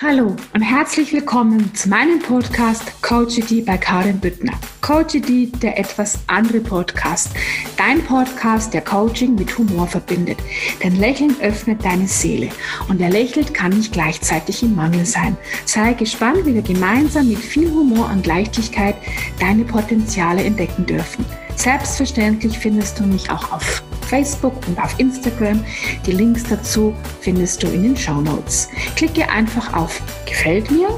Hallo 0.00 0.36
und 0.54 0.62
herzlich 0.62 1.12
willkommen 1.12 1.74
zu 1.74 1.88
meinem 1.88 2.20
Podcast 2.20 3.02
Coachity 3.02 3.62
bei 3.62 3.76
Karin 3.76 4.20
Büttner. 4.20 4.52
Coachity, 4.80 5.50
der 5.50 5.76
etwas 5.76 6.20
andere 6.28 6.60
Podcast. 6.60 7.32
Dein 7.76 8.04
Podcast, 8.04 8.72
der 8.72 8.82
Coaching 8.82 9.34
mit 9.34 9.58
Humor 9.58 9.88
verbindet. 9.88 10.38
Denn 10.84 10.94
Lächeln 10.94 11.34
öffnet 11.40 11.84
deine 11.84 12.06
Seele. 12.06 12.50
Und 12.88 13.00
wer 13.00 13.10
lächelt, 13.10 13.52
kann 13.54 13.72
nicht 13.72 13.92
gleichzeitig 13.92 14.62
im 14.62 14.76
Mangel 14.76 15.04
sein. 15.04 15.36
Sei 15.64 15.94
gespannt, 15.94 16.46
wie 16.46 16.54
wir 16.54 16.62
gemeinsam 16.62 17.28
mit 17.28 17.38
viel 17.38 17.68
Humor 17.68 18.08
und 18.08 18.24
Leichtigkeit 18.24 18.94
deine 19.40 19.64
Potenziale 19.64 20.44
entdecken 20.44 20.86
dürfen. 20.86 21.24
Selbstverständlich 21.56 22.56
findest 22.56 23.00
du 23.00 23.02
mich 23.02 23.32
auch 23.32 23.50
auf 23.50 23.82
Facebook 24.08 24.54
und 24.66 24.78
auf 24.78 24.98
Instagram. 24.98 25.64
Die 26.06 26.12
Links 26.12 26.44
dazu 26.48 26.94
findest 27.20 27.62
du 27.62 27.68
in 27.68 27.82
den 27.82 27.96
Show 27.96 28.20
Notes. 28.20 28.68
Klicke 28.96 29.28
einfach 29.30 29.72
auf 29.74 30.00
Gefällt 30.26 30.70
mir 30.70 30.88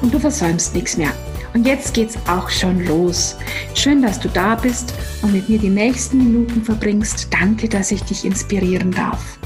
und 0.00 0.12
du 0.12 0.18
versäumst 0.18 0.74
nichts 0.74 0.96
mehr. 0.96 1.12
Und 1.54 1.66
jetzt 1.66 1.92
geht's 1.92 2.16
auch 2.28 2.48
schon 2.48 2.84
los. 2.86 3.36
Schön, 3.74 4.00
dass 4.00 4.18
du 4.18 4.28
da 4.28 4.54
bist 4.54 4.94
und 5.20 5.32
mit 5.32 5.48
mir 5.48 5.58
die 5.58 5.68
nächsten 5.68 6.18
Minuten 6.18 6.64
verbringst. 6.64 7.28
Danke, 7.30 7.68
dass 7.68 7.90
ich 7.90 8.02
dich 8.04 8.24
inspirieren 8.24 8.90
darf. 8.90 9.38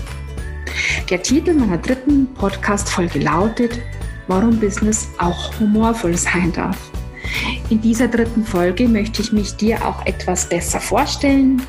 Der 1.11 1.23
Titel 1.23 1.55
meiner 1.55 1.79
dritten 1.79 2.33
Podcast-Folge 2.35 3.21
lautet, 3.21 3.81
warum 4.29 4.59
Business 4.59 5.09
auch 5.19 5.59
humorvoll 5.59 6.17
sein 6.17 6.53
darf. 6.53 6.79
In 7.71 7.81
dieser 7.81 8.09
dritten 8.09 8.45
Folge 8.45 8.89
möchte 8.89 9.23
ich 9.23 9.33
mich 9.33 9.57
dir 9.57 9.85
auch 9.85 10.05
etwas 10.07 10.49
besser 10.49 10.81
vorstellen, 10.81 11.63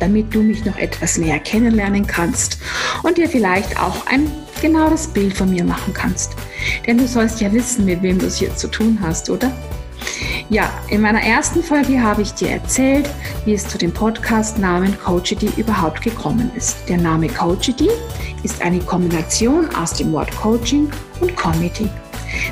damit 0.00 0.34
du 0.34 0.42
mich 0.42 0.64
noch 0.64 0.76
etwas 0.76 1.18
näher 1.18 1.38
kennenlernen 1.38 2.06
kannst 2.06 2.58
und 3.02 3.18
dir 3.18 3.28
vielleicht 3.28 3.78
auch 3.80 4.06
ein 4.06 4.30
genaues 4.60 5.06
Bild 5.06 5.36
von 5.36 5.50
mir 5.50 5.64
machen 5.64 5.94
kannst. 5.94 6.32
Denn 6.86 6.98
du 6.98 7.06
sollst 7.06 7.40
ja 7.40 7.52
wissen, 7.52 7.84
mit 7.84 8.02
wem 8.02 8.18
du 8.18 8.26
es 8.26 8.38
hier 8.38 8.54
zu 8.56 8.68
tun 8.68 8.98
hast, 9.00 9.30
oder? 9.30 9.52
Ja, 10.50 10.70
in 10.88 11.02
meiner 11.02 11.22
ersten 11.22 11.62
Folge 11.62 12.02
habe 12.02 12.22
ich 12.22 12.32
dir 12.32 12.50
erzählt, 12.50 13.08
wie 13.44 13.52
es 13.52 13.68
zu 13.68 13.76
dem 13.76 13.92
Podcast-Namen 13.92 14.98
Coachity 14.98 15.50
überhaupt 15.56 16.00
gekommen 16.00 16.50
ist. 16.56 16.88
Der 16.88 16.96
Name 16.96 17.28
Coachity 17.28 17.90
ist 18.42 18.62
eine 18.62 18.78
Kombination 18.78 19.68
aus 19.74 19.92
dem 19.92 20.12
Wort 20.12 20.34
Coaching 20.36 20.90
und 21.20 21.36
Comedy. 21.36 21.90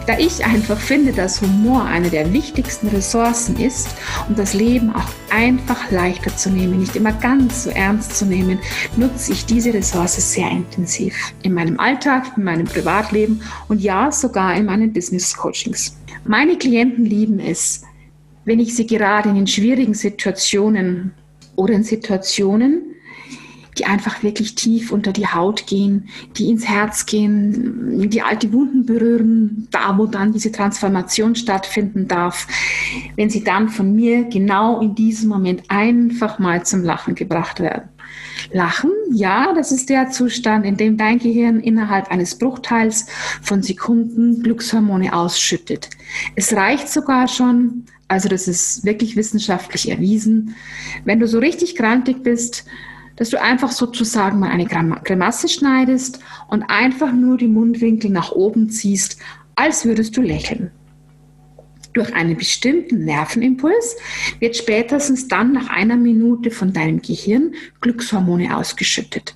Da 0.07 0.19
ich 0.19 0.45
einfach 0.45 0.79
finde, 0.79 1.13
dass 1.13 1.41
Humor 1.41 1.85
eine 1.85 2.11
der 2.11 2.33
wichtigsten 2.33 2.89
Ressourcen 2.89 3.59
ist, 3.59 3.89
um 4.29 4.35
das 4.35 4.55
Leben 4.55 4.95
auch 4.95 5.09
einfach 5.31 5.91
leichter 5.91 6.37
zu 6.37 6.51
nehmen, 6.51 6.81
nicht 6.81 6.97
immer 6.97 7.13
ganz 7.13 7.65
so 7.65 7.71
ernst 7.71 8.17
zu 8.17 8.25
nehmen, 8.25 8.59
nutze 8.97 9.33
ich 9.33 9.47
diese 9.47 9.73
Ressource 9.75 10.17
sehr 10.33 10.51
intensiv 10.51 11.15
in 11.43 11.55
meinem 11.55 11.79
Alltag, 11.79 12.33
in 12.37 12.45
meinem 12.45 12.67
Privatleben 12.67 13.43
und 13.69 13.81
ja, 13.81 14.11
sogar 14.11 14.55
in 14.57 14.67
meinen 14.67 14.93
Business 14.93 15.37
Coachings. 15.37 15.97
Meine 16.25 16.57
Klienten 16.57 17.05
lieben 17.05 17.39
es, 17.39 17.83
wenn 18.45 18.61
ich 18.61 18.75
sie 18.75 18.87
gerade 18.87 19.29
in 19.29 19.35
den 19.35 19.47
schwierigen 19.47 19.95
Situationen 19.95 21.13
oder 21.57 21.75
in 21.75 21.85
Situationen, 21.85 22.96
die 23.79 23.85
einfach 23.85 24.23
wirklich 24.23 24.55
tief 24.55 24.91
unter 24.93 25.13
die 25.13 25.27
Haut 25.27 25.67
gehen, 25.67 26.09
die 26.37 26.51
ins 26.51 26.67
Herz 26.67 27.07
gehen, 27.07 28.09
die 28.09 28.23
alte 28.23 28.53
Wunden 28.53 28.87
berühren, 28.87 29.69
da 29.71 29.99
wo 29.99 30.07
dann 30.07 30.33
diese 30.33 30.53
Transformation 30.53 31.35
stattfinden 31.35 32.09
darf, 32.09 32.47
wenn 33.17 33.31
sie 33.31 33.45
dann 33.45 33.69
von 33.69 33.95
mir 33.95 34.25
genau 34.25 34.81
in 34.81 34.95
diesem 34.95 35.29
Moment 35.29 35.65
einfach 35.69 36.39
mal 36.39 36.65
zum 36.65 36.83
Lachen 36.83 37.15
gebracht 37.15 37.61
werden. 37.61 37.89
Lachen, 38.53 38.91
ja, 39.11 39.53
das 39.55 39.73
ist 39.73 39.89
der 39.89 40.11
Zustand, 40.11 40.65
in 40.65 40.77
dem 40.77 40.97
dein 40.97 41.19
Gehirn 41.19 41.61
innerhalb 41.61 42.11
eines 42.11 42.37
Bruchteils 42.37 43.07
von 43.43 43.63
Sekunden 43.63 44.43
Glückshormone 44.43 45.15
ausschüttet. 45.15 45.91
Es 46.35 46.53
reicht 46.53 46.89
sogar 46.89 47.29
schon, 47.29 47.85
also 48.09 48.29
das 48.29 48.47
ist 48.47 48.85
wirklich 48.85 49.17
wissenschaftlich 49.17 49.91
erwiesen, 49.91 50.55
wenn 51.05 51.19
du 51.19 51.27
so 51.27 51.39
richtig 51.39 51.77
grantig 51.77 52.23
bist, 52.23 52.65
dass 53.17 53.31
du 53.31 53.41
einfach 53.41 53.73
sozusagen 53.73 54.39
mal 54.39 54.51
eine 54.51 54.67
Grimasse 54.67 55.49
schneidest 55.49 56.21
und 56.49 56.63
einfach 56.65 57.13
nur 57.13 57.37
die 57.37 57.49
Mundwinkel 57.49 58.11
nach 58.11 58.33
oben 58.33 58.71
ziehst, 58.71 59.19
als 59.55 59.85
würdest 59.85 60.17
du 60.17 60.23
lächeln. 60.23 60.71
Durch 61.95 62.15
einen 62.15 62.37
bestimmten 62.37 63.07
Nervenimpuls 63.07 63.97
wird 64.39 64.55
spätestens 64.55 65.29
dann 65.29 65.53
nach 65.53 65.71
einer 65.71 65.97
Minute 65.97 66.51
von 66.51 66.75
deinem 66.75 67.01
Gehirn 67.01 67.55
Glückshormone 67.81 68.55
ausgeschüttet. 68.55 69.35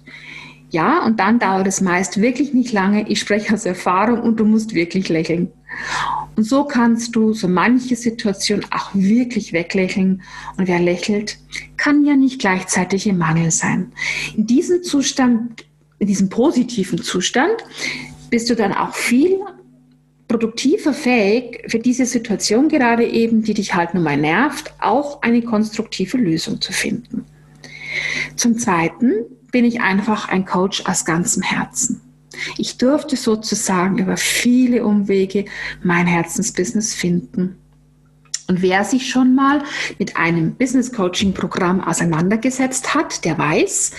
Ja, 0.69 1.05
und 1.05 1.19
dann 1.19 1.39
dauert 1.39 1.67
es 1.67 1.81
meist 1.81 2.21
wirklich 2.21 2.53
nicht 2.53 2.73
lange. 2.73 3.09
Ich 3.09 3.19
spreche 3.19 3.55
aus 3.55 3.65
Erfahrung 3.65 4.21
und 4.21 4.39
du 4.39 4.45
musst 4.45 4.75
wirklich 4.75 5.09
lächeln. 5.09 5.51
Und 6.37 6.45
so 6.45 6.65
kannst 6.65 7.17
du 7.17 7.33
so 7.33 7.49
manche 7.49 7.97
Situation 7.97 8.65
auch 8.71 8.91
wirklich 8.95 9.53
weglächeln. 9.53 10.23
Und 10.57 10.69
wer 10.69 10.79
lächelt, 10.79 11.39
kann 11.81 12.05
ja 12.05 12.15
nicht 12.15 12.39
gleichzeitig 12.39 13.07
im 13.07 13.17
Mangel 13.17 13.51
sein. 13.51 13.93
In 14.37 14.47
diesem 14.47 14.83
Zustand, 14.83 15.65
in 15.99 16.07
diesem 16.07 16.29
positiven 16.29 17.03
Zustand, 17.03 17.57
bist 18.29 18.51
du 18.51 18.55
dann 18.55 18.75
auch 18.75 18.95
viel 18.95 19.39
produktiver 20.29 20.93
fähig, 20.93 21.63
für 21.69 21.79
diese 21.79 22.05
Situation 22.05 22.69
gerade 22.69 23.07
eben, 23.07 23.43
die 23.43 23.55
dich 23.55 23.75
halt 23.75 23.95
nun 23.95 24.03
mal 24.03 24.19
nervt, 24.19 24.75
auch 24.79 25.23
eine 25.23 25.41
konstruktive 25.41 26.19
Lösung 26.19 26.61
zu 26.61 26.75
finden. 26.75 27.25
Zum 28.37 28.59
Zweiten 28.59 29.15
bin 29.51 29.65
ich 29.65 29.81
einfach 29.81 30.29
ein 30.29 30.45
Coach 30.45 30.85
aus 30.85 31.07
ganzem 31.07 31.43
Herzen. 31.43 32.03
Ich 32.59 32.77
durfte 32.77 33.17
sozusagen 33.17 33.97
über 33.97 34.19
viele 34.19 34.85
Umwege 34.85 35.47
mein 35.83 36.07
Herzensbusiness 36.07 36.93
finden. 36.93 37.57
Und 38.51 38.63
wer 38.63 38.83
sich 38.83 39.09
schon 39.09 39.37
mal 39.37 39.63
mit 40.01 40.17
einem 40.17 40.57
Business 40.57 40.93
Coaching 40.93 41.33
Programm 41.33 41.81
auseinandergesetzt 41.81 42.97
hat, 42.97 43.25
der 43.25 43.39
weiß, 43.39 43.93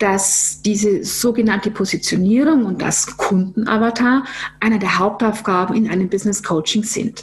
dass 0.00 0.62
diese 0.62 1.04
sogenannte 1.04 1.70
Positionierung 1.70 2.64
und 2.64 2.82
das 2.82 3.16
Kundenavatar 3.16 4.24
einer 4.58 4.80
der 4.80 4.98
Hauptaufgaben 4.98 5.76
in 5.76 5.88
einem 5.88 6.08
Business 6.08 6.42
Coaching 6.42 6.82
sind. 6.82 7.22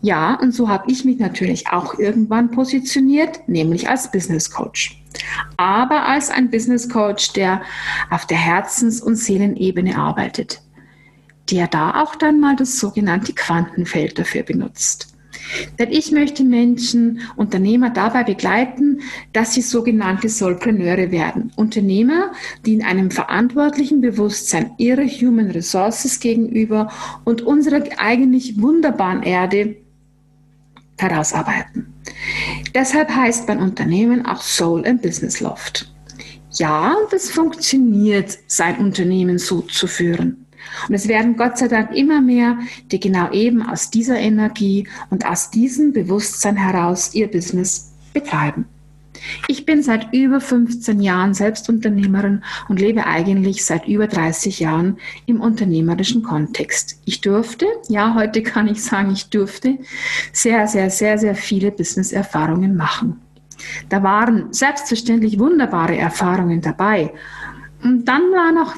Ja, 0.00 0.34
und 0.34 0.52
so 0.52 0.68
habe 0.68 0.90
ich 0.90 1.04
mich 1.04 1.20
natürlich 1.20 1.68
auch 1.68 1.96
irgendwann 1.96 2.50
positioniert, 2.50 3.48
nämlich 3.48 3.88
als 3.88 4.10
Business 4.10 4.50
Coach 4.50 4.98
aber 5.58 6.08
als 6.08 6.30
ein 6.30 6.50
Business 6.50 6.88
Coach, 6.88 7.34
der 7.34 7.62
auf 8.10 8.26
der 8.26 8.38
Herzens- 8.38 9.00
und 9.00 9.14
Seelenebene 9.14 9.96
arbeitet, 9.96 10.62
der 11.50 11.68
da 11.68 12.02
auch 12.02 12.16
dann 12.16 12.40
mal 12.40 12.56
das 12.56 12.80
sogenannte 12.80 13.32
Quantenfeld 13.32 14.18
dafür 14.18 14.42
benutzt. 14.42 15.11
Denn 15.78 15.90
ich 15.90 16.12
möchte 16.12 16.44
Menschen, 16.44 17.20
Unternehmer 17.36 17.90
dabei 17.90 18.24
begleiten, 18.24 19.00
dass 19.32 19.54
sie 19.54 19.62
sogenannte 19.62 20.28
Solpreneure 20.28 21.10
werden. 21.10 21.52
Unternehmer, 21.56 22.32
die 22.64 22.74
in 22.74 22.82
einem 22.82 23.10
verantwortlichen 23.10 24.00
Bewusstsein 24.00 24.72
ihrer 24.78 25.06
Human 25.06 25.50
Resources 25.50 26.20
gegenüber 26.20 26.90
und 27.24 27.42
unserer 27.42 27.82
eigentlich 27.98 28.60
wunderbaren 28.60 29.22
Erde 29.22 29.76
herausarbeiten. 30.98 31.92
Deshalb 32.74 33.10
heißt 33.10 33.48
mein 33.48 33.58
Unternehmen 33.58 34.24
auch 34.24 34.40
Soul 34.40 34.86
and 34.86 35.02
Business 35.02 35.40
Loft. 35.40 35.92
Ja, 36.52 36.94
das 37.10 37.30
funktioniert, 37.30 38.38
sein 38.46 38.78
Unternehmen 38.78 39.38
so 39.38 39.62
zu 39.62 39.86
führen. 39.86 40.41
Und 40.88 40.94
es 40.94 41.08
werden 41.08 41.36
Gott 41.36 41.58
sei 41.58 41.68
Dank 41.68 41.94
immer 41.94 42.20
mehr, 42.20 42.58
die 42.90 43.00
genau 43.00 43.30
eben 43.30 43.62
aus 43.62 43.90
dieser 43.90 44.18
Energie 44.18 44.88
und 45.10 45.26
aus 45.26 45.50
diesem 45.50 45.92
Bewusstsein 45.92 46.56
heraus 46.56 47.14
ihr 47.14 47.30
Business 47.30 47.92
betreiben. 48.12 48.66
Ich 49.48 49.66
bin 49.66 49.82
seit 49.82 50.12
über 50.12 50.40
15 50.40 51.00
Jahren 51.00 51.34
Selbstunternehmerin 51.34 52.42
und 52.68 52.80
lebe 52.80 53.06
eigentlich 53.06 53.64
seit 53.64 53.86
über 53.86 54.06
30 54.06 54.60
Jahren 54.60 54.98
im 55.26 55.40
unternehmerischen 55.40 56.22
Kontext. 56.22 57.00
Ich 57.04 57.20
durfte, 57.20 57.66
ja, 57.88 58.14
heute 58.14 58.42
kann 58.42 58.68
ich 58.68 58.82
sagen, 58.82 59.12
ich 59.12 59.30
durfte 59.30 59.78
sehr, 60.32 60.66
sehr, 60.66 60.90
sehr, 60.90 61.18
sehr 61.18 61.34
viele 61.34 61.70
Business-Erfahrungen 61.70 62.76
machen. 62.76 63.20
Da 63.88 64.02
waren 64.02 64.52
selbstverständlich 64.52 65.38
wunderbare 65.38 65.96
Erfahrungen 65.96 66.60
dabei. 66.60 67.12
Und 67.82 68.06
dann 68.06 68.22
waren 68.32 68.54
noch 68.54 68.74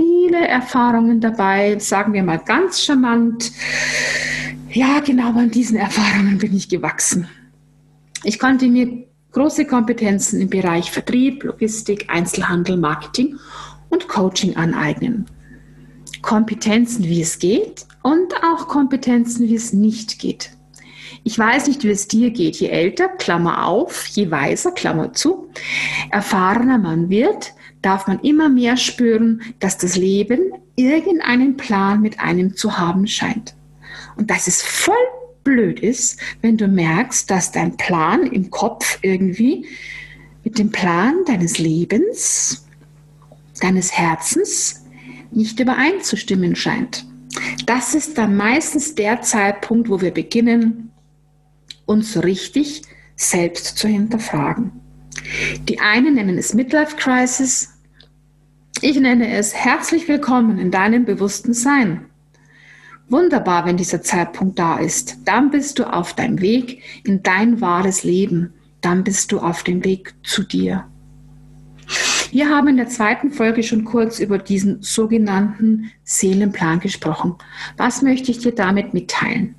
viele 0.00 0.48
Erfahrungen 0.48 1.20
dabei, 1.20 1.78
sagen 1.78 2.14
wir 2.14 2.22
mal 2.22 2.38
ganz 2.38 2.82
charmant. 2.82 3.52
Ja, 4.70 5.00
genau 5.00 5.36
an 5.36 5.50
diesen 5.50 5.76
Erfahrungen 5.76 6.38
bin 6.38 6.56
ich 6.56 6.68
gewachsen. 6.68 7.28
Ich 8.24 8.38
konnte 8.38 8.68
mir 8.68 9.04
große 9.32 9.66
Kompetenzen 9.66 10.40
im 10.40 10.48
Bereich 10.48 10.90
Vertrieb, 10.90 11.44
Logistik, 11.44 12.06
Einzelhandel, 12.08 12.76
Marketing 12.76 13.36
und 13.90 14.08
Coaching 14.08 14.56
aneignen. 14.56 15.26
Kompetenzen, 16.22 17.04
wie 17.04 17.20
es 17.20 17.38
geht 17.38 17.86
und 18.02 18.32
auch 18.42 18.68
Kompetenzen, 18.68 19.48
wie 19.48 19.54
es 19.54 19.72
nicht 19.72 20.18
geht. 20.18 20.50
Ich 21.24 21.38
weiß 21.38 21.66
nicht, 21.66 21.84
wie 21.84 21.90
es 21.90 22.08
dir 22.08 22.30
geht. 22.30 22.56
Je 22.56 22.68
älter, 22.68 23.08
Klammer 23.08 23.66
auf, 23.66 24.06
je 24.06 24.30
weiser, 24.30 24.72
Klammer 24.72 25.12
zu, 25.12 25.50
erfahrener 26.10 26.78
man 26.78 27.10
wird, 27.10 27.52
darf 27.82 28.06
man 28.06 28.20
immer 28.20 28.48
mehr 28.48 28.76
spüren, 28.76 29.42
dass 29.58 29.78
das 29.78 29.96
Leben 29.96 30.52
irgendeinen 30.76 31.56
Plan 31.56 32.00
mit 32.00 32.20
einem 32.20 32.56
zu 32.56 32.78
haben 32.78 33.06
scheint. 33.06 33.54
Und 34.16 34.30
dass 34.30 34.46
es 34.46 34.62
voll 34.62 34.94
blöd 35.44 35.80
ist, 35.80 36.20
wenn 36.42 36.56
du 36.56 36.68
merkst, 36.68 37.30
dass 37.30 37.52
dein 37.52 37.76
Plan 37.76 38.24
im 38.24 38.50
Kopf 38.50 38.98
irgendwie 39.02 39.66
mit 40.44 40.58
dem 40.58 40.70
Plan 40.70 41.14
deines 41.26 41.58
Lebens, 41.58 42.66
deines 43.60 43.92
Herzens 43.92 44.84
nicht 45.30 45.60
übereinzustimmen 45.60 46.56
scheint. 46.56 47.06
Das 47.66 47.94
ist 47.94 48.18
dann 48.18 48.36
meistens 48.36 48.94
der 48.94 49.22
Zeitpunkt, 49.22 49.88
wo 49.88 50.00
wir 50.00 50.10
beginnen, 50.10 50.90
uns 51.86 52.22
richtig 52.22 52.82
selbst 53.16 53.78
zu 53.78 53.88
hinterfragen. 53.88 54.79
Die 55.68 55.80
einen 55.80 56.14
nennen 56.14 56.38
es 56.38 56.54
Midlife 56.54 56.96
Crisis. 56.96 57.74
Ich 58.80 58.98
nenne 58.98 59.32
es 59.34 59.54
herzlich 59.54 60.08
willkommen 60.08 60.58
in 60.58 60.70
deinem 60.70 61.04
bewussten 61.04 61.52
Sein. 61.52 62.06
Wunderbar, 63.08 63.66
wenn 63.66 63.76
dieser 63.76 64.02
Zeitpunkt 64.02 64.58
da 64.58 64.78
ist. 64.78 65.18
Dann 65.24 65.50
bist 65.50 65.78
du 65.78 65.84
auf 65.84 66.14
deinem 66.14 66.40
Weg 66.40 66.82
in 67.04 67.22
dein 67.22 67.60
wahres 67.60 68.04
Leben. 68.04 68.54
Dann 68.80 69.04
bist 69.04 69.32
du 69.32 69.40
auf 69.40 69.64
dem 69.64 69.84
Weg 69.84 70.14
zu 70.22 70.44
dir. 70.44 70.86
Wir 72.30 72.48
haben 72.48 72.68
in 72.68 72.76
der 72.76 72.88
zweiten 72.88 73.32
Folge 73.32 73.64
schon 73.64 73.84
kurz 73.84 74.20
über 74.20 74.38
diesen 74.38 74.82
sogenannten 74.82 75.90
Seelenplan 76.04 76.78
gesprochen. 76.78 77.34
Was 77.76 78.02
möchte 78.02 78.30
ich 78.30 78.38
dir 78.38 78.52
damit 78.52 78.94
mitteilen? 78.94 79.56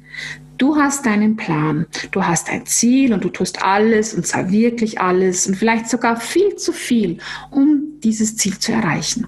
Du 0.62 0.76
hast 0.76 1.08
deinen 1.08 1.38
Plan, 1.38 1.88
du 2.12 2.24
hast 2.24 2.52
ein 2.52 2.68
Ziel 2.68 3.14
und 3.14 3.24
du 3.24 3.30
tust 3.30 3.64
alles 3.64 4.14
und 4.14 4.28
zwar 4.28 4.52
wirklich 4.52 5.02
alles 5.02 5.48
und 5.48 5.56
vielleicht 5.56 5.90
sogar 5.90 6.18
viel 6.18 6.56
zu 6.56 6.72
viel, 6.72 7.18
um 7.50 8.00
dieses 8.04 8.38
Ziel 8.38 8.60
zu 8.60 8.72
erreichen. 8.72 9.26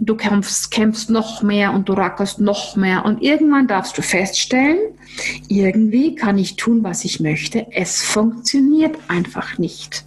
Und 0.00 0.08
du 0.08 0.16
kämpfst, 0.16 0.70
kämpfst 0.70 1.10
noch 1.10 1.42
mehr 1.42 1.74
und 1.74 1.90
du 1.90 1.92
rackerst 1.92 2.40
noch 2.40 2.74
mehr 2.74 3.04
und 3.04 3.20
irgendwann 3.20 3.68
darfst 3.68 3.98
du 3.98 4.00
feststellen, 4.00 4.78
irgendwie 5.46 6.14
kann 6.14 6.38
ich 6.38 6.56
tun, 6.56 6.82
was 6.82 7.04
ich 7.04 7.20
möchte. 7.20 7.66
Es 7.72 8.02
funktioniert 8.02 8.96
einfach 9.08 9.58
nicht. 9.58 10.06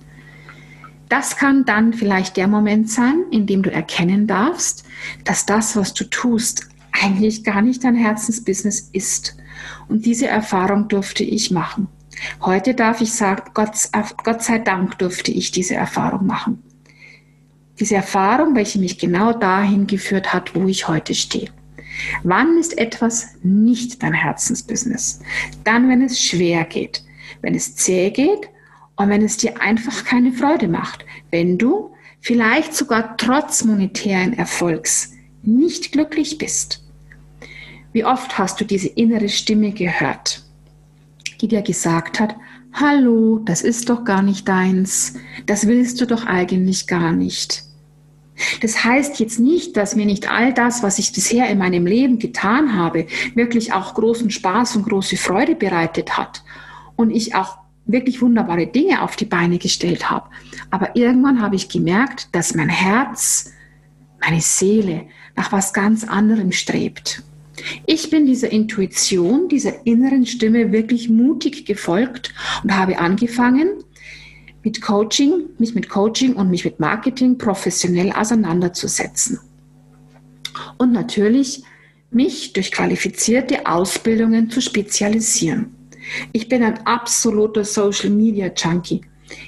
Das 1.09 1.37
kann 1.37 1.63
dann 1.65 1.93
vielleicht 1.93 2.37
der 2.37 2.47
Moment 2.47 2.89
sein, 2.89 3.23
in 3.29 3.45
dem 3.45 3.61
du 3.61 3.71
erkennen 3.71 4.25
darfst, 4.25 4.83
dass 5.25 5.45
das, 5.45 5.75
was 5.75 5.93
du 5.93 6.05
tust, 6.05 6.67
eigentlich 6.91 7.43
gar 7.43 7.61
nicht 7.61 7.83
dein 7.83 7.93
Herzensbusiness 7.93 8.89
ist 8.93 9.35
und 9.87 10.05
diese 10.05 10.27
Erfahrung 10.27 10.87
durfte 10.87 11.23
ich 11.23 11.51
machen. 11.51 11.87
Heute 12.41 12.73
darf 12.73 13.01
ich 13.01 13.13
sagen, 13.13 13.51
Gott, 13.53 13.71
Gott 14.23 14.43
sei 14.43 14.59
Dank 14.59 14.97
durfte 14.99 15.31
ich 15.31 15.51
diese 15.51 15.75
Erfahrung 15.75 16.25
machen. 16.25 16.61
Diese 17.79 17.95
Erfahrung, 17.95 18.55
welche 18.55 18.79
mich 18.79 18.97
genau 18.97 19.31
dahin 19.31 19.87
geführt 19.87 20.33
hat, 20.33 20.53
wo 20.53 20.67
ich 20.67 20.87
heute 20.87 21.15
stehe. 21.15 21.49
Wann 22.23 22.57
ist 22.57 22.77
etwas 22.77 23.35
nicht 23.41 24.03
dein 24.03 24.13
Herzensbusiness? 24.13 25.21
Dann, 25.63 25.89
wenn 25.89 26.01
es 26.01 26.21
schwer 26.21 26.65
geht, 26.65 27.03
wenn 27.41 27.55
es 27.55 27.75
zäh 27.75 28.09
geht 28.09 28.49
und 28.95 29.09
wenn 29.09 29.23
es 29.23 29.37
dir 29.37 29.61
einfach 29.61 30.03
keine 30.03 30.33
Freude 30.33 30.67
macht. 30.67 31.05
Wenn 31.31 31.57
du 31.57 31.91
vielleicht 32.19 32.75
sogar 32.75 33.15
trotz 33.17 33.63
monetären 33.63 34.33
Erfolgs 34.33 35.13
nicht 35.41 35.91
glücklich 35.93 36.37
bist. 36.37 36.83
Wie 37.91 38.05
oft 38.05 38.37
hast 38.37 38.61
du 38.61 38.65
diese 38.65 38.87
innere 38.87 39.29
Stimme 39.29 39.71
gehört, 39.71 40.43
die 41.41 41.47
dir 41.47 41.61
gesagt 41.61 42.19
hat, 42.19 42.35
Hallo, 42.73 43.39
das 43.39 43.63
ist 43.63 43.89
doch 43.89 44.03
gar 44.03 44.21
nicht 44.21 44.47
deins, 44.47 45.15
das 45.47 45.67
willst 45.67 45.99
du 45.99 46.05
doch 46.05 46.27
eigentlich 46.27 46.85
gar 46.85 47.11
nicht. 47.11 47.63
Das 48.61 48.83
heißt 48.83 49.19
jetzt 49.19 49.39
nicht, 49.39 49.75
dass 49.75 49.95
mir 49.95 50.05
nicht 50.05 50.31
all 50.31 50.53
das, 50.53 50.83
was 50.83 50.99
ich 50.99 51.11
bisher 51.11 51.49
in 51.49 51.57
meinem 51.57 51.85
Leben 51.85 52.19
getan 52.19 52.75
habe, 52.77 53.07
wirklich 53.35 53.73
auch 53.73 53.95
großen 53.95 54.29
Spaß 54.29 54.77
und 54.77 54.87
große 54.87 55.17
Freude 55.17 55.55
bereitet 55.55 56.17
hat 56.17 56.43
und 56.95 57.09
ich 57.09 57.35
auch 57.35 57.57
wirklich 57.85 58.21
wunderbare 58.21 58.67
Dinge 58.67 59.01
auf 59.01 59.15
die 59.15 59.25
Beine 59.25 59.57
gestellt 59.57 60.09
habe. 60.09 60.29
Aber 60.69 60.95
irgendwann 60.95 61.41
habe 61.41 61.55
ich 61.55 61.69
gemerkt, 61.69 62.29
dass 62.33 62.53
mein 62.53 62.69
Herz, 62.69 63.51
meine 64.21 64.41
Seele 64.41 65.07
nach 65.35 65.51
was 65.51 65.73
ganz 65.73 66.03
anderem 66.03 66.51
strebt. 66.51 67.23
Ich 67.85 68.09
bin 68.09 68.25
dieser 68.25 68.51
Intuition, 68.51 69.47
dieser 69.47 69.85
inneren 69.85 70.25
Stimme 70.25 70.71
wirklich 70.71 71.09
mutig 71.09 71.65
gefolgt 71.65 72.33
und 72.63 72.75
habe 72.75 72.99
angefangen, 72.99 73.83
mit 74.63 74.81
Coaching, 74.81 75.49
mich 75.57 75.73
mit 75.73 75.89
Coaching 75.89 76.33
und 76.33 76.49
mich 76.49 76.65
mit 76.65 76.79
Marketing 76.79 77.37
professionell 77.37 78.11
auseinanderzusetzen. 78.11 79.39
Und 80.77 80.91
natürlich 80.91 81.63
mich 82.11 82.53
durch 82.53 82.71
qualifizierte 82.71 83.65
Ausbildungen 83.65 84.49
zu 84.49 84.61
spezialisieren. 84.61 85.75
Ich 86.31 86.49
bin 86.49 86.63
ein 86.63 86.85
absoluter 86.85 87.63
Social 87.63 88.09
Media 88.09 88.51
Junkie. 88.55 89.01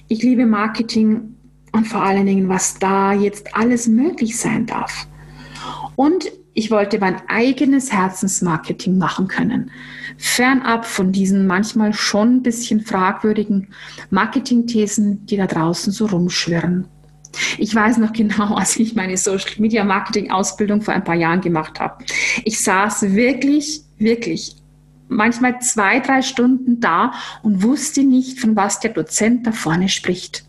Ich 0.08 0.22
liebe 0.22 0.46
Marketing 0.46 1.36
und 1.72 1.88
vor 1.88 2.04
allen 2.04 2.26
Dingen, 2.26 2.50
was 2.50 2.78
da 2.78 3.14
jetzt 3.14 3.56
alles 3.56 3.88
möglich 3.88 4.38
sein 4.38 4.66
darf. 4.66 5.08
Und 5.96 6.32
ich 6.54 6.70
wollte 6.70 7.00
mein 7.00 7.22
eigenes 7.30 7.92
Herzensmarketing 7.92 8.98
machen 8.98 9.28
können. 9.28 9.72
Fernab 10.18 10.86
von 10.86 11.12
diesen 11.12 11.48
manchmal 11.48 11.94
schon 11.94 12.38
ein 12.38 12.44
bisschen 12.44 12.82
fragwürdigen 12.82 13.70
Marketingthesen, 14.10 15.26
die 15.26 15.38
da 15.38 15.48
draußen 15.48 15.94
so 15.94 16.08
rumschwirren. 16.08 16.88
Ich 17.58 17.74
weiß 17.74 17.98
noch 17.98 18.12
genau, 18.12 18.56
als 18.56 18.76
ich 18.78 18.96
meine 18.96 19.18
Social 19.18 19.60
Media 19.60 19.84
Marketing 19.84 20.32
Ausbildung 20.32 20.82
vor 20.82 20.94
ein 20.94 21.04
paar 21.04 21.16
Jahren 21.16 21.42
gemacht 21.42 21.80
habe. 21.80 22.04
Ich 22.44 22.62
saß 22.62 23.14
wirklich, 23.14 23.82
wirklich 23.98 24.56
manchmal 25.08 25.60
zwei, 25.62 26.00
drei 26.00 26.22
Stunden 26.22 26.80
da 26.80 27.14
und 27.44 27.64
wusste 27.64 28.04
nicht, 28.04 28.40
von 28.40 28.56
was 28.56 28.80
der 28.80 28.92
Dozent 28.92 29.48
da 29.48 29.52
vorne 29.52 29.90
spricht. 29.90 30.46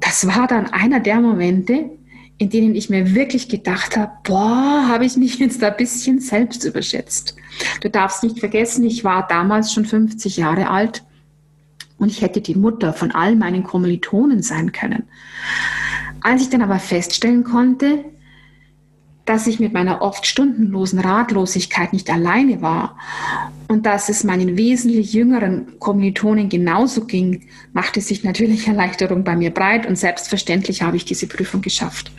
Das 0.00 0.26
war 0.26 0.46
dann 0.46 0.66
einer 0.66 1.00
der 1.00 1.20
Momente, 1.20 1.90
in 2.38 2.50
denen 2.50 2.74
ich 2.74 2.90
mir 2.90 3.14
wirklich 3.14 3.48
gedacht 3.48 3.96
habe, 3.96 4.12
boah, 4.24 4.86
habe 4.88 5.04
ich 5.04 5.16
mich 5.16 5.38
jetzt 5.38 5.62
ein 5.62 5.76
bisschen 5.76 6.20
selbst 6.20 6.64
überschätzt. 6.64 7.36
Du 7.80 7.88
darfst 7.88 8.22
nicht 8.22 8.40
vergessen, 8.40 8.84
ich 8.84 9.04
war 9.04 9.26
damals 9.28 9.72
schon 9.72 9.84
50 9.84 10.36
Jahre 10.36 10.68
alt 10.68 11.04
und 11.98 12.10
ich 12.10 12.22
hätte 12.22 12.40
die 12.40 12.56
Mutter 12.56 12.92
von 12.92 13.12
all 13.12 13.36
meinen 13.36 13.62
Kommilitonen 13.62 14.42
sein 14.42 14.72
können. 14.72 15.04
Als 16.22 16.42
ich 16.42 16.50
dann 16.50 16.62
aber 16.62 16.78
feststellen 16.78 17.44
konnte, 17.44 18.04
dass 19.24 19.46
ich 19.46 19.60
mit 19.60 19.72
meiner 19.72 20.02
oft 20.02 20.26
stundenlosen 20.26 20.98
Ratlosigkeit 20.98 21.92
nicht 21.92 22.10
alleine 22.10 22.60
war 22.60 22.98
und 23.68 23.86
dass 23.86 24.08
es 24.08 24.24
meinen 24.24 24.56
wesentlich 24.56 25.12
jüngeren 25.12 25.78
Kommilitonen 25.78 26.48
genauso 26.48 27.04
ging, 27.04 27.42
machte 27.72 28.00
sich 28.00 28.24
natürlich 28.24 28.68
Erleichterung 28.68 29.24
bei 29.24 29.36
mir 29.36 29.50
breit 29.50 29.86
und 29.86 29.96
selbstverständlich 29.96 30.82
habe 30.82 30.96
ich 30.96 31.04
diese 31.04 31.26
Prüfung 31.26 31.60
geschafft. 31.60 32.10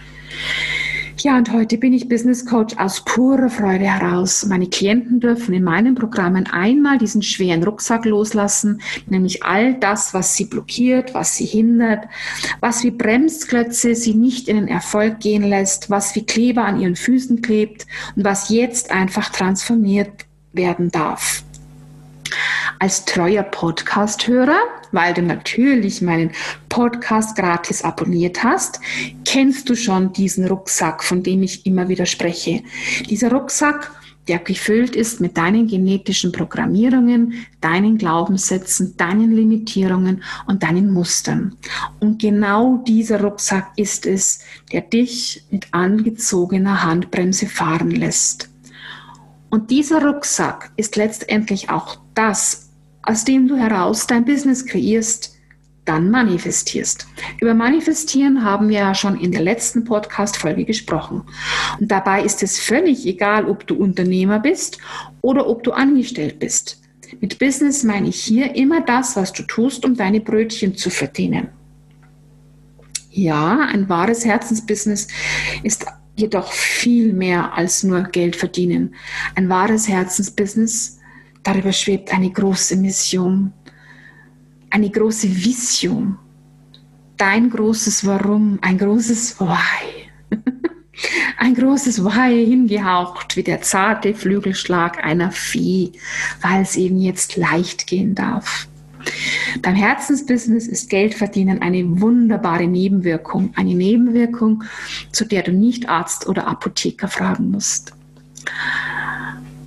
Ja, 1.20 1.38
und 1.38 1.52
heute 1.54 1.78
bin 1.78 1.94
ich 1.94 2.10
Business 2.10 2.46
Coach 2.46 2.76
aus 2.78 3.04
purer 3.04 3.50
Freude 3.50 3.86
heraus. 3.86 4.46
Meine 4.46 4.68
Klienten 4.68 5.22
dürfen 5.22 5.56
in 5.56 5.64
meinen 5.64 5.96
Programmen 5.96 6.46
einmal 6.46 6.98
diesen 6.98 7.22
schweren 7.22 7.64
Rucksack 7.64 8.06
loslassen, 8.06 8.82
nämlich 9.08 9.42
all 9.44 9.76
das, 9.76 10.14
was 10.14 10.36
sie 10.36 10.46
blockiert, 10.46 11.14
was 11.14 11.36
sie 11.36 11.46
hindert, 11.46 12.06
was 12.60 12.84
wie 12.84 12.92
Bremsklötze 12.92 13.96
sie 13.96 14.14
nicht 14.14 14.50
in 14.50 14.58
den 14.58 14.68
Erfolg 14.68 15.20
gehen 15.20 15.44
lässt, 15.44 15.90
was 15.90 16.14
wie 16.16 16.26
Kleber 16.26 16.66
an 16.66 16.80
ihren 16.80 16.98
Füßen 16.98 17.42
klebt 17.42 17.88
und 18.16 18.26
was 18.26 18.50
jetzt 18.50 18.92
einfach 18.92 19.30
transformiert 19.30 20.25
werden 20.56 20.92
darf. 20.92 21.44
Als 22.80 23.06
treuer 23.06 23.44
Podcast-Hörer, 23.44 24.58
weil 24.92 25.14
du 25.14 25.22
natürlich 25.22 26.02
meinen 26.02 26.32
Podcast 26.70 27.38
gratis 27.38 27.84
abonniert 27.84 28.44
hast, 28.44 28.80
kennst 29.24 29.70
du 29.70 29.76
schon 29.76 30.12
diesen 30.14 30.48
Rucksack, 30.48 31.04
von 31.04 31.24
dem 31.24 31.44
ich 31.44 31.66
immer 31.66 31.88
wieder 31.88 32.06
spreche. 32.06 32.64
Dieser 33.10 33.32
Rucksack, 33.32 33.92
der 34.28 34.40
gefüllt 34.40 34.96
ist 34.96 35.22
mit 35.22 35.38
deinen 35.38 35.68
genetischen 35.68 36.32
Programmierungen, 36.32 37.46
deinen 37.62 37.98
Glaubenssätzen, 37.98 38.98
deinen 38.98 39.32
Limitierungen 39.32 40.24
und 40.48 40.64
deinen 40.64 40.92
Mustern. 40.92 41.56
Und 42.00 42.22
genau 42.22 42.84
dieser 42.88 43.22
Rucksack 43.22 43.72
ist 43.78 44.06
es, 44.06 44.40
der 44.72 44.82
dich 44.82 45.44
mit 45.52 45.68
angezogener 45.72 46.84
Handbremse 46.84 47.46
fahren 47.46 47.92
lässt. 47.92 48.50
Und 49.56 49.72
dieser 49.72 50.06
Rucksack 50.06 50.72
ist 50.76 50.98
letztendlich 50.98 51.70
auch 51.70 51.98
das, 52.14 52.72
aus 53.04 53.24
dem 53.24 53.48
du 53.48 53.56
heraus 53.56 54.06
dein 54.06 54.26
Business 54.26 54.66
kreierst, 54.66 55.38
dann 55.86 56.12
manifestierst. 56.12 57.08
Über 57.40 57.54
Manifestieren 57.54 58.44
haben 58.44 58.68
wir 58.68 58.80
ja 58.80 58.94
schon 58.94 59.18
in 59.18 59.32
der 59.32 59.40
letzten 59.40 59.86
Podcast-Folge 59.86 60.66
gesprochen. 60.66 61.22
Und 61.80 61.90
dabei 61.90 62.22
ist 62.22 62.44
es 62.44 62.60
völlig 62.60 63.06
egal, 63.06 63.46
ob 63.46 63.66
du 63.66 63.76
Unternehmer 63.76 64.40
bist 64.40 64.78
oder 65.22 65.48
ob 65.48 65.64
du 65.64 65.72
angestellt 65.72 66.38
bist. 66.38 66.82
Mit 67.22 67.40
Business 67.40 67.86
meine 67.86 68.10
ich 68.10 68.22
hier 68.22 68.58
immer 68.58 68.82
das, 68.82 69.16
was 69.16 69.32
du 69.32 69.44
tust, 69.44 69.86
um 69.86 69.96
deine 69.96 70.20
Brötchen 70.20 70.76
zu 70.76 70.90
verdienen. 70.90 71.48
Ja, 73.10 73.60
ein 73.60 73.88
wahres 73.88 74.26
Herzensbusiness 74.26 75.08
ist 75.64 75.86
jedoch 76.16 76.52
viel 76.52 77.14
mehr 77.14 77.54
als 77.54 77.84
nur 77.84 78.04
Geld 78.04 78.36
verdienen. 78.36 78.96
Ein 79.36 79.50
wahres 79.50 79.88
Herzensbusiness, 79.88 81.00
darüber 81.44 81.72
schwebt 81.72 82.14
eine 82.14 82.32
große 82.32 82.76
Mission, 82.78 83.54
eine 84.70 84.90
große 84.90 85.30
Vision, 85.30 86.18
dein 87.18 87.50
großes 87.50 88.06
Warum, 88.06 88.60
ein 88.62 88.78
großes 88.78 89.40
Why. 89.40 90.38
Ein 91.38 91.54
großes 91.54 92.06
Why 92.06 92.46
hingehaucht 92.46 93.36
wie 93.36 93.44
der 93.44 93.62
zarte 93.62 94.14
Flügelschlag 94.14 95.04
einer 95.04 95.30
Vieh, 95.30 95.92
weil 96.42 96.62
es 96.62 96.78
eben 96.78 96.98
jetzt 97.02 97.36
leicht 97.36 97.86
gehen 97.86 98.16
darf. 98.16 98.70
Beim 99.62 99.76
Herzensbusiness 99.76 100.68
ist 100.68 100.90
Geldverdienen 100.90 101.62
eine 101.62 102.02
wunderbare 102.02 102.68
Nebenwirkung, 102.68 103.52
eine 103.56 103.74
Nebenwirkung, 103.74 104.64
zu 105.12 105.26
der 105.26 105.44
du 105.44 105.52
nicht 105.52 105.90
Arzt 105.90 106.28
oder 106.28 106.48
Apotheker 106.48 107.08
fragen 107.08 107.52
musst. 107.52 107.94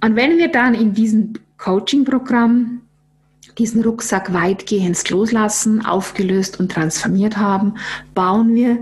Und 0.02 0.16
wenn 0.16 0.38
wir 0.38 0.48
dann 0.48 0.74
in 0.74 0.94
diesem 0.94 1.34
Coaching-Programm 1.58 2.82
diesen 3.58 3.82
Rucksack 3.82 4.32
weitgehend 4.32 5.10
loslassen, 5.10 5.84
aufgelöst 5.84 6.60
und 6.60 6.70
transformiert 6.70 7.36
haben, 7.36 7.74
bauen 8.14 8.54
wir 8.54 8.78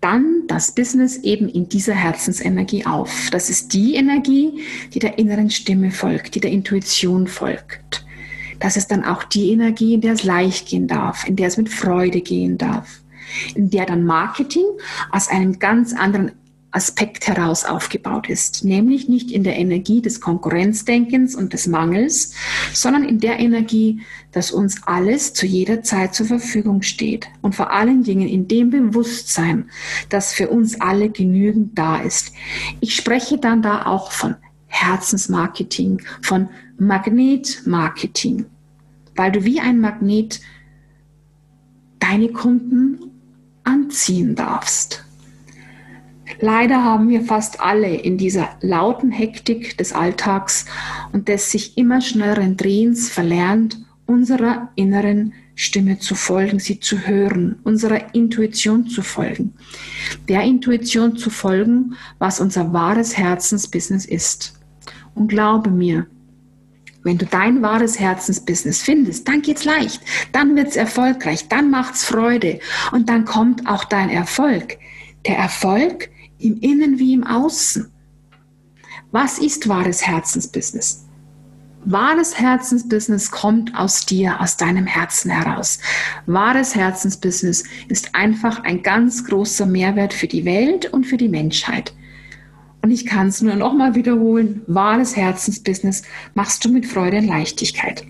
dann 0.00 0.44
das 0.46 0.74
Business 0.74 1.18
eben 1.18 1.48
in 1.48 1.68
dieser 1.68 1.94
Herzensenergie 1.94 2.86
auf. 2.86 3.28
Das 3.30 3.50
ist 3.50 3.74
die 3.74 3.94
Energie, 3.94 4.62
die 4.94 4.98
der 4.98 5.18
inneren 5.18 5.50
Stimme 5.50 5.90
folgt, 5.90 6.34
die 6.34 6.40
der 6.40 6.50
Intuition 6.50 7.26
folgt. 7.26 7.99
Das 8.60 8.76
ist 8.76 8.88
dann 8.88 9.04
auch 9.04 9.24
die 9.24 9.50
Energie, 9.50 9.94
in 9.94 10.02
der 10.02 10.12
es 10.12 10.22
leicht 10.22 10.68
gehen 10.68 10.86
darf, 10.86 11.26
in 11.26 11.36
der 11.36 11.48
es 11.48 11.56
mit 11.56 11.68
Freude 11.68 12.20
gehen 12.20 12.58
darf, 12.58 13.00
in 13.54 13.70
der 13.70 13.86
dann 13.86 14.04
Marketing 14.04 14.66
aus 15.10 15.28
einem 15.28 15.58
ganz 15.58 15.92
anderen 15.92 16.32
Aspekt 16.72 17.26
heraus 17.26 17.64
aufgebaut 17.64 18.28
ist, 18.28 18.64
nämlich 18.64 19.08
nicht 19.08 19.32
in 19.32 19.42
der 19.42 19.56
Energie 19.56 20.02
des 20.02 20.20
Konkurrenzdenkens 20.20 21.34
und 21.34 21.52
des 21.52 21.66
Mangels, 21.66 22.32
sondern 22.72 23.04
in 23.04 23.18
der 23.18 23.40
Energie, 23.40 24.02
dass 24.30 24.52
uns 24.52 24.86
alles 24.86 25.32
zu 25.32 25.46
jeder 25.46 25.82
Zeit 25.82 26.14
zur 26.14 26.26
Verfügung 26.26 26.82
steht 26.82 27.26
und 27.42 27.56
vor 27.56 27.72
allen 27.72 28.04
Dingen 28.04 28.28
in 28.28 28.46
dem 28.46 28.70
Bewusstsein, 28.70 29.68
dass 30.10 30.32
für 30.32 30.48
uns 30.48 30.80
alle 30.80 31.10
genügend 31.10 31.76
da 31.76 32.00
ist. 32.00 32.32
Ich 32.80 32.94
spreche 32.94 33.38
dann 33.38 33.62
da 33.62 33.86
auch 33.86 34.12
von 34.12 34.36
Herzensmarketing, 34.80 36.02
von 36.22 36.48
Magnetmarketing, 36.78 38.46
weil 39.16 39.32
du 39.32 39.44
wie 39.44 39.60
ein 39.60 39.80
Magnet 39.80 40.40
deine 41.98 42.28
Kunden 42.28 42.98
anziehen 43.64 44.34
darfst. 44.34 45.04
Leider 46.40 46.82
haben 46.82 47.08
wir 47.08 47.22
fast 47.22 47.60
alle 47.60 47.94
in 47.94 48.16
dieser 48.16 48.48
lauten 48.62 49.10
Hektik 49.10 49.76
des 49.76 49.92
Alltags 49.92 50.64
und 51.12 51.28
des 51.28 51.50
sich 51.50 51.76
immer 51.76 52.00
schnelleren 52.00 52.56
Drehens 52.56 53.10
verlernt, 53.10 53.78
unserer 54.06 54.70
inneren 54.74 55.34
Stimme 55.54 55.98
zu 55.98 56.14
folgen, 56.14 56.58
sie 56.58 56.80
zu 56.80 57.06
hören, 57.06 57.58
unserer 57.64 58.14
Intuition 58.14 58.86
zu 58.86 59.02
folgen. 59.02 59.52
Der 60.28 60.42
Intuition 60.42 61.16
zu 61.16 61.28
folgen, 61.28 61.94
was 62.18 62.40
unser 62.40 62.72
wahres 62.72 63.18
Herzensbusiness 63.18 64.06
ist. 64.06 64.59
Und 65.20 65.28
glaube 65.28 65.68
mir, 65.68 66.06
wenn 67.02 67.18
du 67.18 67.26
dein 67.26 67.60
wahres 67.60 68.00
Herzensbusiness 68.00 68.80
findest, 68.80 69.28
dann 69.28 69.42
geht's 69.42 69.66
leicht, 69.66 70.00
dann 70.32 70.56
wird's 70.56 70.76
erfolgreich, 70.76 71.46
dann 71.46 71.70
macht's 71.70 72.06
Freude 72.06 72.58
und 72.90 73.10
dann 73.10 73.26
kommt 73.26 73.66
auch 73.66 73.84
dein 73.84 74.08
Erfolg. 74.08 74.78
Der 75.26 75.36
Erfolg 75.36 76.08
im 76.38 76.58
Innen 76.60 76.98
wie 76.98 77.12
im 77.12 77.24
Außen. 77.24 77.92
Was 79.10 79.38
ist 79.38 79.68
wahres 79.68 80.06
Herzensbusiness? 80.06 81.04
Wahres 81.84 82.38
Herzensbusiness 82.38 83.30
kommt 83.30 83.74
aus 83.74 84.06
dir, 84.06 84.40
aus 84.40 84.56
deinem 84.56 84.86
Herzen 84.86 85.30
heraus. 85.30 85.80
Wahres 86.24 86.74
Herzensbusiness 86.74 87.64
ist 87.88 88.14
einfach 88.14 88.64
ein 88.64 88.82
ganz 88.82 89.26
großer 89.26 89.66
Mehrwert 89.66 90.14
für 90.14 90.28
die 90.28 90.46
Welt 90.46 90.90
und 90.94 91.04
für 91.04 91.18
die 91.18 91.28
Menschheit. 91.28 91.92
Und 92.82 92.90
ich 92.90 93.06
kann 93.06 93.28
es 93.28 93.42
nur 93.42 93.56
noch 93.56 93.74
mal 93.74 93.94
wiederholen. 93.94 94.62
Wahres 94.66 95.16
Herzensbusiness 95.16 96.02
machst 96.34 96.64
du 96.64 96.70
mit 96.70 96.86
Freude 96.86 97.18
und 97.18 97.26
Leichtigkeit. 97.26 98.04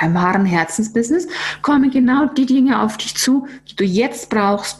Beim 0.00 0.14
wahren 0.14 0.44
Herzensbusiness 0.44 1.26
kommen 1.62 1.90
genau 1.90 2.26
die 2.26 2.46
Dinge 2.46 2.80
auf 2.80 2.98
dich 2.98 3.16
zu, 3.16 3.46
die 3.68 3.76
du 3.76 3.84
jetzt 3.84 4.30
brauchst, 4.30 4.78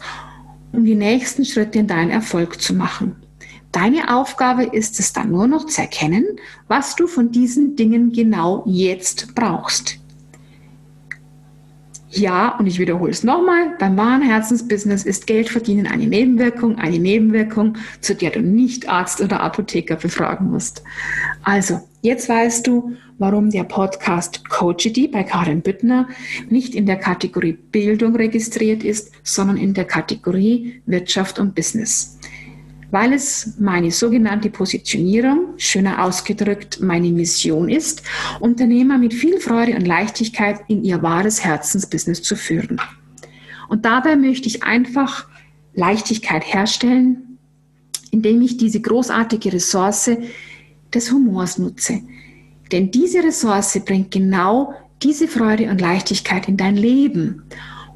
um 0.71 0.85
die 0.85 0.95
nächsten 0.95 1.43
Schritte 1.45 1.79
in 1.79 1.87
deinen 1.87 2.11
Erfolg 2.11 2.61
zu 2.61 2.73
machen. 2.73 3.15
Deine 3.71 4.15
Aufgabe 4.15 4.63
ist 4.63 4.99
es 4.99 5.13
dann 5.13 5.31
nur 5.31 5.47
noch 5.47 5.65
zu 5.65 5.81
erkennen, 5.81 6.25
was 6.67 6.95
du 6.95 7.05
von 7.05 7.31
diesen 7.31 7.75
Dingen 7.75 8.11
genau 8.11 8.63
jetzt 8.65 9.35
brauchst. 9.35 9.99
Ja, 12.11 12.57
und 12.57 12.65
ich 12.65 12.79
wiederhole 12.79 13.11
es 13.11 13.23
nochmal, 13.23 13.75
beim 13.77 13.95
wahren 13.95 14.23
Herzensbusiness 14.23 15.03
ist 15.03 15.27
Geldverdienen 15.27 15.85
eine 15.85 16.07
Nebenwirkung, 16.07 16.79
eine 16.79 16.97
Nebenwirkung, 16.97 17.77
zu 18.01 18.15
der 18.15 18.31
du 18.31 18.41
nicht 18.41 18.89
Arzt 18.89 19.21
oder 19.21 19.41
Apotheker 19.41 19.95
befragen 19.95 20.49
musst. 20.49 20.83
Also, 21.43 21.81
jetzt 22.01 22.27
weißt 22.27 22.65
du, 22.65 22.93
warum 23.19 23.51
der 23.51 23.63
Podcast 23.63 24.49
Coachity 24.49 25.07
bei 25.07 25.23
Karin 25.23 25.61
Büttner 25.61 26.07
nicht 26.49 26.73
in 26.73 26.87
der 26.87 26.97
Kategorie 26.97 27.53
Bildung 27.53 28.15
registriert 28.15 28.83
ist, 28.83 29.11
sondern 29.23 29.57
in 29.57 29.75
der 29.75 29.85
Kategorie 29.85 30.81
Wirtschaft 30.87 31.37
und 31.37 31.53
Business 31.53 32.18
weil 32.91 33.13
es 33.13 33.53
meine 33.59 33.91
sogenannte 33.91 34.49
Positionierung, 34.49 35.53
schöner 35.57 36.03
ausgedrückt 36.03 36.79
meine 36.81 37.11
Mission 37.11 37.69
ist, 37.69 38.03
Unternehmer 38.39 38.97
mit 38.97 39.13
viel 39.13 39.39
Freude 39.39 39.75
und 39.75 39.85
Leichtigkeit 39.85 40.61
in 40.67 40.83
ihr 40.83 41.01
wahres 41.01 41.43
Herzensbusiness 41.43 42.23
zu 42.23 42.35
führen. 42.35 42.81
Und 43.67 43.85
dabei 43.85 44.15
möchte 44.15 44.47
ich 44.47 44.63
einfach 44.63 45.27
Leichtigkeit 45.73 46.43
herstellen, 46.51 47.37
indem 48.11 48.41
ich 48.41 48.57
diese 48.57 48.81
großartige 48.81 49.53
Ressource 49.53 50.11
des 50.93 51.11
Humors 51.11 51.59
nutze. 51.59 52.01
Denn 52.71 52.91
diese 52.91 53.23
Ressource 53.23 53.79
bringt 53.85 54.11
genau 54.11 54.73
diese 55.01 55.27
Freude 55.27 55.69
und 55.69 55.79
Leichtigkeit 55.79 56.47
in 56.47 56.57
dein 56.57 56.75
Leben. 56.75 57.43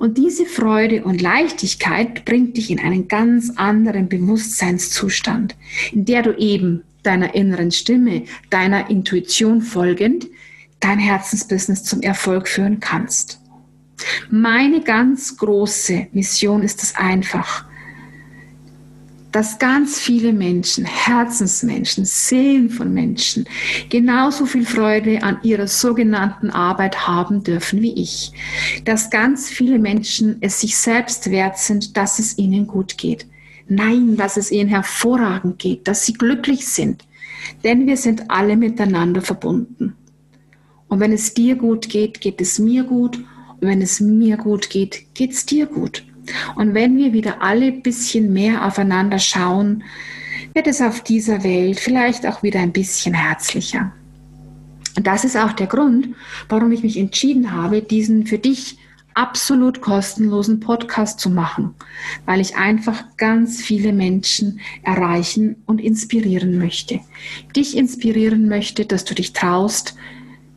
Und 0.03 0.17
diese 0.17 0.45
Freude 0.45 1.05
und 1.05 1.21
Leichtigkeit 1.21 2.25
bringt 2.25 2.57
dich 2.57 2.69
in 2.69 2.81
einen 2.81 3.07
ganz 3.07 3.53
anderen 3.55 4.09
Bewusstseinszustand, 4.09 5.55
in 5.93 6.03
der 6.03 6.23
du 6.23 6.37
eben 6.37 6.83
deiner 7.03 7.35
inneren 7.35 7.71
Stimme, 7.71 8.23
deiner 8.49 8.89
Intuition 8.89 9.61
folgend, 9.61 10.27
dein 10.81 10.99
Herzensbusiness 10.99 11.85
zum 11.85 12.01
Erfolg 12.01 12.49
führen 12.49 12.81
kannst. 12.81 13.39
Meine 14.29 14.81
ganz 14.81 15.37
große 15.37 16.07
Mission 16.11 16.63
ist 16.63 16.83
es 16.83 16.97
einfach, 16.97 17.63
dass 19.33 19.57
ganz 19.57 19.99
viele 19.99 20.31
Menschen, 20.31 20.85
Herzensmenschen, 20.85 22.05
Seelen 22.05 22.69
von 22.69 22.93
Menschen 22.93 23.45
genauso 23.89 24.45
viel 24.45 24.65
Freude 24.65 25.23
an 25.23 25.39
ihrer 25.41 25.67
sogenannten 25.67 26.51
Arbeit 26.51 27.07
haben 27.07 27.43
dürfen 27.43 27.81
wie 27.81 27.93
ich. 27.93 28.31
Dass 28.85 29.09
ganz 29.09 29.49
viele 29.49 29.79
Menschen 29.79 30.37
es 30.41 30.61
sich 30.61 30.77
selbst 30.77 31.31
wert 31.31 31.57
sind, 31.57 31.97
dass 31.97 32.19
es 32.19 32.37
ihnen 32.37 32.67
gut 32.67 32.97
geht. 32.97 33.25
Nein, 33.67 34.17
dass 34.17 34.37
es 34.37 34.51
ihnen 34.51 34.69
hervorragend 34.69 35.57
geht, 35.57 35.87
dass 35.87 36.05
sie 36.05 36.13
glücklich 36.13 36.67
sind. 36.67 37.03
Denn 37.63 37.87
wir 37.87 37.97
sind 37.97 38.29
alle 38.29 38.55
miteinander 38.55 39.21
verbunden. 39.21 39.95
Und 40.87 40.99
wenn 40.99 41.11
es 41.11 41.33
dir 41.33 41.55
gut 41.55 41.89
geht, 41.89 42.21
geht 42.21 42.39
es 42.39 42.59
mir 42.59 42.83
gut. 42.83 43.17
Und 43.17 43.67
wenn 43.67 43.81
es 43.81 43.99
mir 43.99 44.37
gut 44.37 44.69
geht, 44.69 45.07
geht 45.15 45.31
es 45.31 45.45
dir 45.45 45.65
gut. 45.65 46.03
Und 46.55 46.73
wenn 46.73 46.97
wir 46.97 47.13
wieder 47.13 47.41
alle 47.41 47.67
ein 47.67 47.81
bisschen 47.81 48.33
mehr 48.33 48.65
aufeinander 48.65 49.19
schauen, 49.19 49.83
wird 50.53 50.67
es 50.67 50.81
auf 50.81 51.01
dieser 51.01 51.43
Welt 51.43 51.79
vielleicht 51.79 52.25
auch 52.27 52.43
wieder 52.43 52.59
ein 52.59 52.71
bisschen 52.71 53.13
herzlicher. 53.13 53.91
Und 54.95 55.07
das 55.07 55.23
ist 55.23 55.35
auch 55.35 55.53
der 55.53 55.67
Grund, 55.67 56.09
warum 56.49 56.71
ich 56.71 56.83
mich 56.83 56.97
entschieden 56.97 57.51
habe, 57.51 57.81
diesen 57.81 58.27
für 58.27 58.37
dich 58.37 58.77
absolut 59.15 59.81
kostenlosen 59.81 60.59
Podcast 60.59 61.19
zu 61.19 61.29
machen, 61.29 61.75
weil 62.25 62.39
ich 62.39 62.55
einfach 62.55 63.03
ganz 63.17 63.61
viele 63.61 63.93
Menschen 63.93 64.59
erreichen 64.83 65.57
und 65.65 65.79
inspirieren 65.81 66.57
möchte. 66.57 66.99
Dich 67.55 67.77
inspirieren 67.77 68.47
möchte, 68.47 68.85
dass 68.85 69.05
du 69.05 69.13
dich 69.13 69.33
traust, 69.33 69.95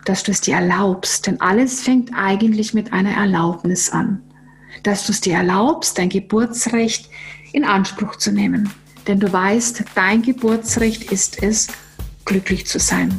dass 0.04 0.22
du 0.22 0.30
es 0.30 0.40
dir 0.40 0.54
erlaubst, 0.54 1.26
denn 1.26 1.40
alles 1.40 1.82
fängt 1.82 2.12
eigentlich 2.14 2.72
mit 2.72 2.92
einer 2.92 3.12
Erlaubnis 3.12 3.90
an 3.90 4.22
dass 4.82 5.06
du 5.06 5.12
es 5.12 5.20
dir 5.20 5.34
erlaubst, 5.34 5.98
dein 5.98 6.08
Geburtsrecht 6.08 7.08
in 7.52 7.64
Anspruch 7.64 8.16
zu 8.16 8.32
nehmen. 8.32 8.70
Denn 9.06 9.20
du 9.20 9.32
weißt, 9.32 9.84
dein 9.94 10.22
Geburtsrecht 10.22 11.12
ist 11.12 11.42
es, 11.42 11.68
glücklich 12.24 12.66
zu 12.66 12.78
sein. 12.78 13.18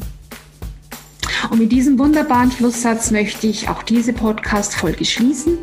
Und 1.49 1.59
mit 1.59 1.71
diesem 1.71 1.97
wunderbaren 1.99 2.51
Schlusssatz 2.51 3.11
möchte 3.11 3.47
ich 3.47 3.69
auch 3.69 3.83
diese 3.83 4.11
Podcast-Folge 4.11 5.05
schließen. 5.05 5.59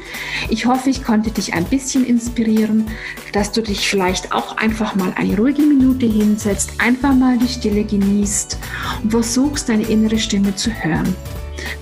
Ich 0.48 0.66
hoffe, 0.66 0.88
ich 0.90 1.04
konnte 1.04 1.30
dich 1.30 1.52
ein 1.54 1.64
bisschen 1.64 2.06
inspirieren, 2.06 2.86
dass 3.32 3.52
du 3.52 3.62
dich 3.62 3.88
vielleicht 3.88 4.32
auch 4.32 4.56
einfach 4.56 4.94
mal 4.94 5.12
eine 5.16 5.36
ruhige 5.36 5.62
Minute 5.62 6.06
hinsetzt, 6.06 6.72
einfach 6.78 7.14
mal 7.14 7.38
die 7.38 7.48
Stille 7.48 7.84
genießt 7.84 8.58
und 9.02 9.10
versuchst, 9.10 9.68
deine 9.68 9.84
innere 9.84 10.18
Stimme 10.18 10.54
zu 10.54 10.70
hören. 10.70 11.14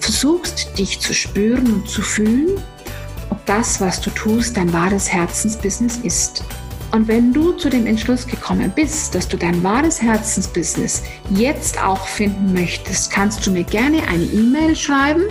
Versuchst, 0.00 0.78
dich 0.78 1.00
zu 1.00 1.14
spüren 1.14 1.72
und 1.72 1.88
zu 1.88 2.02
fühlen, 2.02 2.60
ob 3.32 3.44
das, 3.46 3.80
was 3.80 4.00
du 4.02 4.10
tust, 4.10 4.58
dein 4.58 4.74
wahres 4.74 5.10
Herzensbusiness 5.10 5.96
ist. 6.02 6.44
Und 6.92 7.08
wenn 7.08 7.32
du 7.32 7.52
zu 7.52 7.70
dem 7.70 7.86
Entschluss 7.86 8.26
gekommen 8.26 8.70
bist, 8.76 9.14
dass 9.14 9.26
du 9.26 9.38
dein 9.38 9.64
wahres 9.64 10.02
Herzensbusiness 10.02 11.02
jetzt 11.30 11.82
auch 11.82 12.06
finden 12.06 12.52
möchtest, 12.52 13.10
kannst 13.10 13.46
du 13.46 13.50
mir 13.50 13.64
gerne 13.64 14.06
eine 14.06 14.24
E-Mail 14.24 14.76
schreiben 14.76 15.22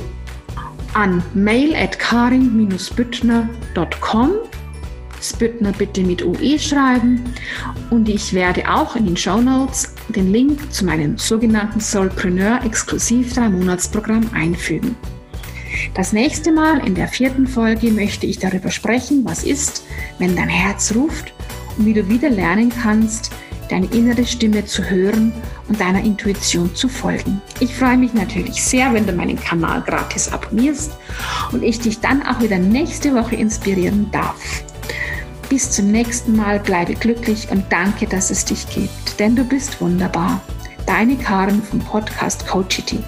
an 0.96 1.22
mail 1.36 1.76
at 1.76 2.00
karin-büttner.com. 2.00 4.32
Spüttner 5.22 5.72
bitte 5.72 6.02
mit 6.02 6.26
UE 6.26 6.58
schreiben 6.58 7.24
und 7.92 8.10
ich 8.10 8.34
werde 8.34 8.68
auch 8.68 8.96
in 8.96 9.06
den 9.06 9.16
Show 9.16 9.40
Notes 9.40 9.94
den 10.08 10.32
Link 10.32 10.74
zu 10.74 10.86
meinem 10.86 11.20
sogenannten 11.20 11.80
Soulpreneur 11.80 12.62
Exklusiv 12.66 13.36
3 13.36 13.50
Monatsprogramm 13.50 14.28
einfügen. 14.34 14.96
Das 15.94 16.14
nächste 16.14 16.52
Mal 16.52 16.86
in 16.86 16.96
der 16.96 17.08
vierten 17.08 17.48
Folge 17.48 17.92
möchte 17.92 18.26
ich 18.26 18.40
darüber 18.40 18.72
sprechen, 18.72 19.26
was 19.26 19.44
ist, 19.44 19.84
wenn 20.20 20.36
dein 20.36 20.50
Herz 20.50 20.94
ruft 20.96 21.34
und 21.78 21.86
wie 21.86 21.94
du 21.94 22.08
wieder 22.10 22.30
lernen 22.30 22.72
kannst, 22.82 23.32
deine 23.70 23.88
innere 23.88 24.26
Stimme 24.26 24.66
zu 24.66 24.84
hören 24.84 25.32
und 25.68 25.80
deiner 25.80 26.04
Intuition 26.04 26.76
zu 26.76 26.90
folgen. 26.90 27.42
Ich 27.60 27.74
freue 27.74 27.98
mich 27.98 28.14
natürlich 28.14 28.62
sehr, 28.62 28.94
wenn 28.94 29.08
du 29.08 29.14
meinen 29.14 29.40
Kanal 29.40 29.82
gratis 29.82 30.32
abonnierst 30.32 30.92
und 31.52 31.64
ich 31.64 31.80
dich 31.80 32.00
dann 32.00 32.22
auch 32.26 32.42
wieder 32.42 32.58
nächste 32.58 33.16
Woche 33.16 33.36
inspirieren 33.36 34.10
darf. 34.12 34.64
Bis 35.50 35.72
zum 35.72 35.92
nächsten 35.92 36.36
Mal, 36.36 36.60
bleibe 36.60 36.96
glücklich 36.96 37.50
und 37.50 37.66
danke, 37.70 38.08
dass 38.08 38.30
es 38.30 38.46
dich 38.46 38.68
gibt, 38.70 39.20
denn 39.20 39.36
du 39.36 39.44
bist 39.44 39.82
wunderbar. 39.82 40.42
Deine 40.86 41.16
Karin 41.16 41.62
vom 41.62 41.80
Podcast 41.80 42.48
Coachity, 42.48 43.00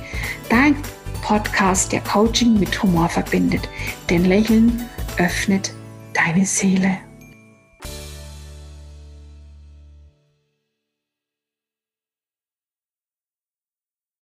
dein 0.49 0.75
Podcast, 1.23 1.93
der 1.93 2.01
Coaching 2.01 2.59
mit 2.59 2.83
Humor 2.83 3.07
verbindet, 3.07 3.69
denn 4.09 4.25
Lächeln 4.25 4.89
öffnet 5.17 5.73
deine 6.13 6.45
Seele. 6.45 6.97